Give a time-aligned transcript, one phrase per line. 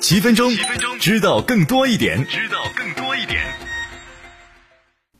[0.00, 3.38] 七分钟，七分钟，知道更多一点，知道更多一点。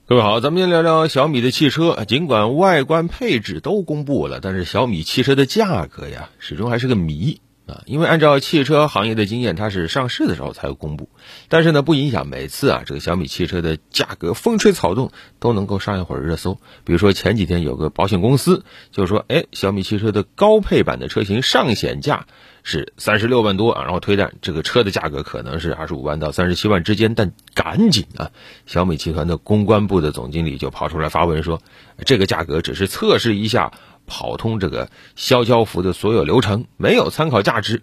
[0.07, 2.05] 各位好，咱们先聊聊小米的汽车。
[2.09, 7.41] 尽管外观配置都公布了，但是小米汽车的价格呀，始终还是个谜
[7.71, 7.83] 啊。
[7.87, 11.09] 因为按照汽车行业的经验，它是上市的时候才会公布，
[11.49, 16.59] 但是呢，不影响每次啊，这个小米汽车的价格风吹草动都能够上一会儿热搜。
[16.85, 22.27] 比如说前几天有个保险公司就说，哎，小米汽车的高配版的车型上险价。
[22.63, 28.33] 是三十六万多啊，然后推断这个车的价格可能是二十五万到三十七万之间，但赶紧啊，
[28.67, 31.63] 小米集团的公关部的总经理就跑出来发文说，
[32.05, 33.73] 这个价格只是测试一下，
[34.11, 37.83] 跑通这个销交付的所有流程，没有参考价值，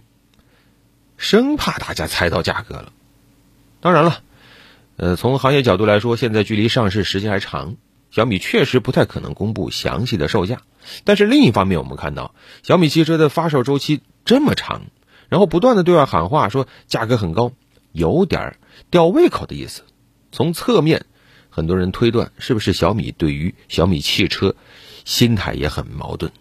[1.16, 2.92] 生怕大家猜到价格了。
[3.80, 4.20] 当然了，
[4.98, 7.78] 呃，从行业角度来说，现在距离上市时间还长，
[8.12, 10.62] 小米确实不太可能公布详细的售价。
[11.06, 14.02] 但是另一方面，我们看到小米汽车的发售周期。
[14.26, 14.82] 这么长，
[15.30, 17.54] 然后不断的对外喊话说价格很高，
[17.94, 18.58] 有点
[18.92, 19.84] 吊胃口的意思。
[20.34, 21.06] 从侧面，
[21.50, 24.54] 很多人推断是不是小米对于小米汽车
[25.08, 26.34] 心态也很矛盾。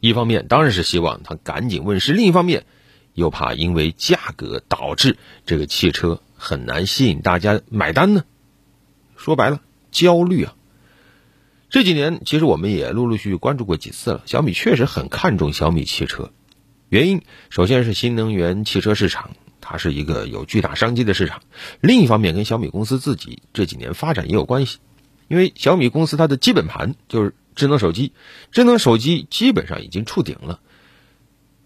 [0.00, 2.66] 一方面当然是希望它赶紧问世，另一方面
[3.14, 8.24] 又怕因为价格导致这个汽车很难吸引大家买单呢。
[9.16, 9.60] 说白了，
[9.92, 10.56] 焦虑啊。
[11.70, 16.32] 这几年其实我们也陆陆续续关注过几次了，小米确实很看重小米汽车。
[16.88, 21.40] 原因首先是新能源汽车市场，它是一个有巨大商机的市场。
[21.80, 24.78] 另一方面，跟小米公司自己这几年发展也有关系。
[25.28, 28.12] 因为小米公司它的基本盘就是智能手机，
[28.52, 30.60] 智能手机基本上已经触顶了。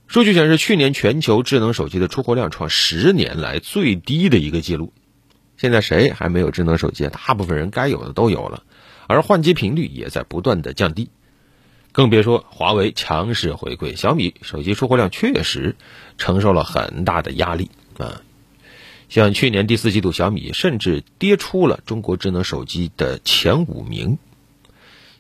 [0.07, 4.93] 数据显示，去年全球智能手机的出货量创十年来最低的一个记录。
[5.57, 7.07] 现在谁还没有智能手机？
[7.09, 8.63] 大部分人该有的都有了，
[9.07, 11.11] 而换机频率也在不断的降低。
[11.93, 15.77] 更别说华为强势回归，小米手机出货量确实
[16.19, 18.23] 承受了很大的压力啊。
[19.09, 24.19] 像去年第四季度，小米甚至跌出了中国智能手机的前五名。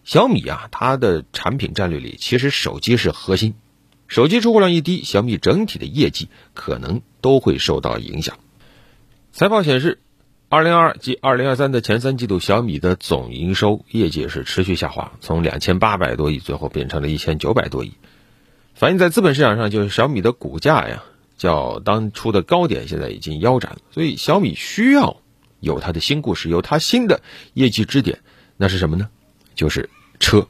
[0.04, 3.54] 小米啊，它的产品战略里其实手机是核心，
[4.08, 8.38] 手机出货量一低，小米整体的业绩可能都会受到影响。
[9.32, 10.00] 财报显示。
[10.52, 17.92] 二零二二及二零二三的前三季度，小米的总营收业绩是持续下滑，从两千八百多亿最后变成了一千九百多亿。
[18.74, 21.04] 反映在资本市场上，就是小米的股价呀，
[21.36, 23.78] 较当初的高点现在已经腰斩了。
[23.92, 25.18] 所以小米需要
[25.60, 27.22] 有它的新故事，有它新的
[27.54, 28.18] 业绩支点，
[28.56, 29.08] 那是什么呢？
[29.60, 30.48] 就是车。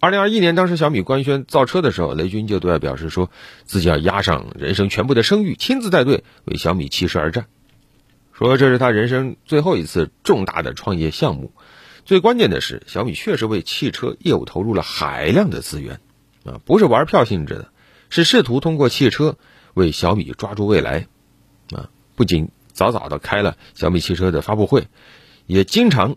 [0.00, 3.30] 二零二一年，当时小米官宣造车的时候，雷军就对外表示说
[3.66, 7.44] 自己要押上人生全部的声誉，亲自带队为小米汽车而战。
[8.32, 11.52] 说这是他人生最后一次重大的创业项目，
[12.06, 16.00] 最关键的是小米确实为汽车业务投入了海量的资源，
[16.46, 17.68] 啊，不是玩票性质的，
[18.08, 19.36] 是试图通过汽车
[19.74, 21.06] 为小米抓住未来，
[21.70, 24.88] 啊，不仅早早的开了小米汽车的发布会，
[25.44, 26.16] 也经常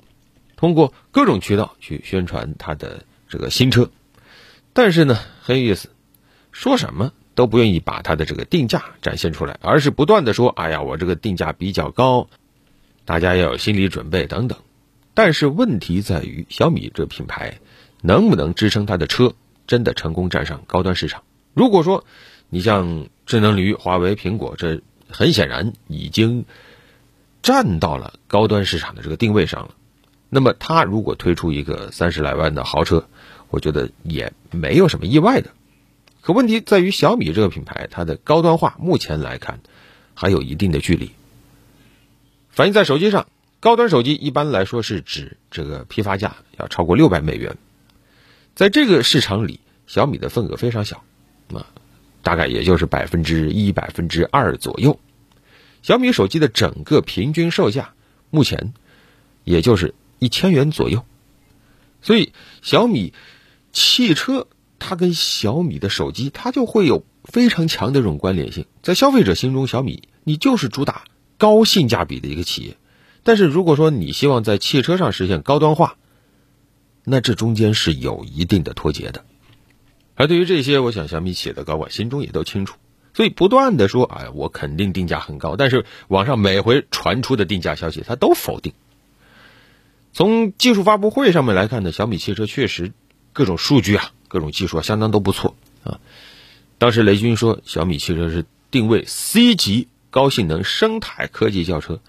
[0.55, 3.89] 通过各种渠道去宣传它的这个新车，
[4.73, 5.89] 但是呢，很有意思，
[6.51, 7.11] 说什么？
[7.35, 12.29] 都不愿意把它的这个定价展现出来，而是不断的说：“哎呀，我这个定价比较高，
[13.03, 14.57] 大家要有心理准备等等。”
[15.13, 17.59] 但是问题在于，小米这品牌
[18.01, 19.33] 能不能支撑它的车
[19.67, 21.23] 真的成功站上高端市场？
[21.53, 22.05] 如果说
[22.49, 26.45] 你像智能驴、华为、苹果，这很显然已经
[27.41, 29.75] 站到了高端市场的这个定位上了，
[30.35, 33.07] 那么它如果推出一个三十来万的豪车，
[33.49, 35.51] 我觉得也没有什么意外的。
[36.19, 39.61] 可问题在于，小米这个品牌，它的高端化目前来看
[40.13, 41.11] 还有一定的距离。
[42.49, 43.27] 反映在手机上，
[43.61, 47.55] 高端手机一般来说是指这个批发价要超过六百美元，
[48.55, 51.01] 在这个市场里，小米的份额非常小，
[51.53, 51.65] 啊，
[52.23, 54.99] 大概也就是百分之一、百分之二左右。
[55.81, 57.93] 小米手机的整个平均售价
[58.31, 58.73] 目前
[59.45, 61.05] 也就是一千元左右，
[62.01, 63.13] 所以小米
[63.71, 64.47] 汽车。
[64.77, 68.65] 它跟小米的手机，它就会有非常强的这种关联性。
[68.83, 71.05] 在消费者心中，小米你就是主打
[71.37, 72.75] 高性价比的一个企业。
[73.23, 75.95] 但是如果说你希望在汽车上实现高端化，
[77.05, 79.23] 那这中间是有一定的脱节的。
[80.13, 82.75] 而对于这些，我想小米企业的高管心中也都清楚，
[83.13, 88.73] 所以不断的说：“哎，我肯定定价很高。”但是网上每回传出的定价消息，他都否定。
[90.15, 92.93] 从技术发布会上面来看呢，小米汽车确实
[93.33, 94.11] 各种数据啊。
[94.27, 95.99] 各种技术啊，相当都不错啊。
[96.77, 102.01] 当时雷军说，小米汽车是定位 C 级高性能生态科技轿车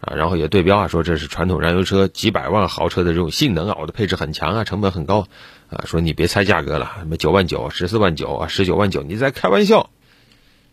[0.00, 5.26] 啊，然后也对标啊，说这是传统燃油车几百万豪车的这种性能啊，我的配置很强啊，成本很高
[5.68, 5.84] 啊。
[5.86, 9.90] 说你别猜价格了，什么九万九、十四万九啊、十九万九，你在开玩笑。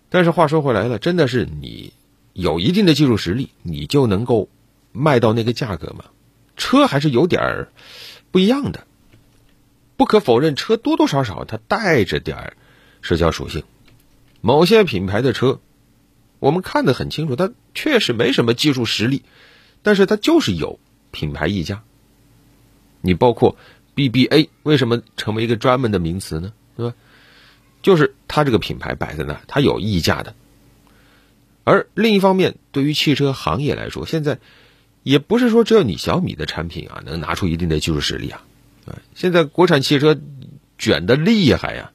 [0.09, 1.93] 但是话说回来了，真的是你
[2.33, 4.49] 有一定的技术实力，你就能够
[4.91, 6.05] 卖到那个价格吗？
[6.61, 7.71] 车还是有点儿
[8.29, 8.85] 不一样的。
[9.97, 12.53] 不可否认，车多多少少它带着点儿
[13.01, 13.63] 社交属性。
[14.41, 15.59] 某些品牌的车，
[16.39, 19.23] 我们看得很清楚，它确实没什么技术实力，
[19.81, 20.79] 但是它就是有
[21.09, 21.81] 品牌溢价。
[23.01, 23.57] 你包括
[23.95, 26.53] BBA 为什么成为一个专门的名词呢？
[26.77, 26.95] 对吧？
[27.81, 30.35] 就是它这个品牌摆在那，它有溢价的。
[31.63, 34.39] 而另一方面，对于汽车行业来说，现在
[35.03, 38.43] 也不是说只有你小米的产品啊能拿出一定的技术实力啊。
[38.85, 40.19] 啊，现在国产汽车
[40.77, 41.91] 卷的厉害呀。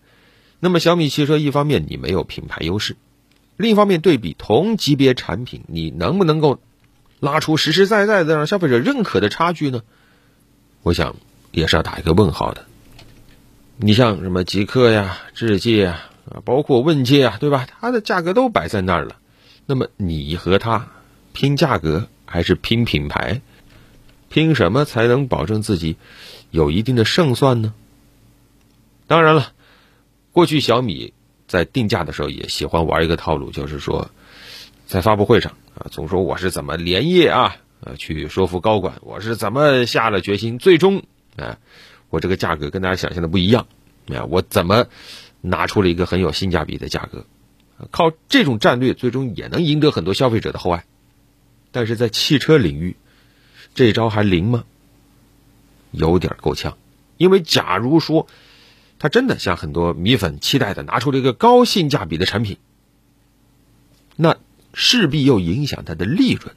[0.61, 2.97] 那么小米汽车一方面你没有品牌优势，
[3.57, 6.61] 另一方面对比同级别产品，你能不能够
[7.21, 9.83] 拉出实实在在的让消费者认可的差距呢？
[10.83, 11.17] 我想
[11.51, 12.65] 也是要打一个问号的。
[13.77, 17.67] 你像什么极客呀、智界呀，啊，包括问界啊，对吧？
[17.81, 19.17] 它的价格都摆在那儿了，
[19.67, 20.89] 那么你和它
[21.33, 23.41] 拼价格还是拼品牌？
[24.29, 25.97] 拼什么才能保证自己？
[26.51, 27.73] 有一定的胜算呢。
[29.07, 29.53] 当然了，
[30.33, 31.15] 过去小米
[31.47, 34.11] 在定价的时候也喜欢玩一个套路，就是说，
[34.87, 41.05] 在发布会上啊，总说我是怎么连夜啊，呃，去说服高管，我是怎么下了决心，最终
[41.37, 41.59] 啊，
[42.11, 43.67] 我这个价格跟大家想象的不一样
[44.09, 44.87] 啊，我怎么
[45.41, 47.27] 拿出了一个很有性价比的价格，
[47.93, 50.85] 靠这种战略，最终也能赢得很多消费者的厚爱。
[51.77, 52.97] 但是在汽车领域，
[53.75, 54.65] 这招还灵吗？
[55.91, 56.79] 有点够呛，
[57.19, 58.27] 因为假如说
[58.99, 62.57] 他真的像很多米粉期待的拿出了一个高性价比的产品，
[64.17, 64.39] 那
[64.73, 66.57] 势必又影响它的利润，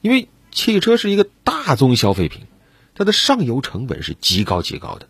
[0.00, 2.46] 因为汽车是一个大宗消费品，
[2.94, 5.06] 它的上游成本是极高极高的。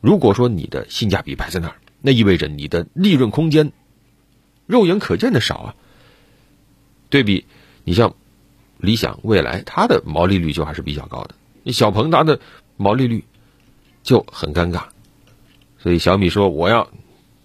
[0.00, 3.70] 如果说你的性价比摆在那儿，那意味着你的利润空间
[4.66, 5.74] 肉眼可见的少啊。
[7.10, 7.44] 对比
[7.84, 8.16] 你像
[8.78, 11.72] 理想、未来，它的毛利率就还是比较高的。
[11.72, 12.40] 小鹏它的。
[12.78, 13.24] 毛利率
[14.02, 14.82] 就很尴尬，
[15.78, 16.90] 所以小米说我要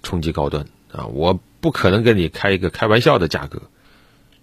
[0.04, 3.62] 冲击高端啊，我不可能跟你开一个开玩笑的价格。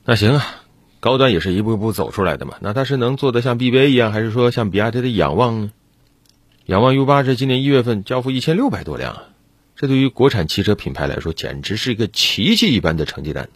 [0.02, 0.62] 那行啊，
[1.00, 2.56] 高端也是一步一步走出来的嘛。
[2.62, 5.73] 那它是能做的像 BBA 一样，还是说像比亚迪的仰望呢？
[6.64, 9.25] 仰望 U 八是今年一月份交付一千六百多辆啊，
[9.76, 13.50] 这对于国产汽车品牌来说简直是一个奇迹一般的成绩单。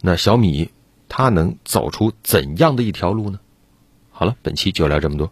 [0.00, 0.70] 那小米
[1.08, 3.40] 他能走出怎样的一条路呢？
[4.10, 5.30] 好了，本期就聊这么多。